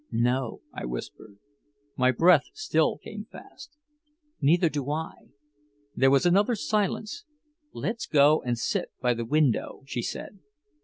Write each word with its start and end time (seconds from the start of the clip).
"No," 0.11 0.61
I 0.73 0.85
whispered. 0.85 1.37
My 1.95 2.09
breath 2.09 2.45
still 2.55 2.97
came 2.97 3.25
fast. 3.25 3.77
"Neither 4.41 4.67
do 4.67 4.89
I." 4.89 5.11
There 5.95 6.09
was 6.09 6.25
another 6.25 6.55
silence. 6.55 7.23
"Let's 7.71 8.07
go 8.07 8.41
and 8.41 8.57
sit 8.57 8.89
by 8.99 9.13
the 9.13 9.25
window," 9.25 9.83
she 9.85 10.01
said. 10.01 10.39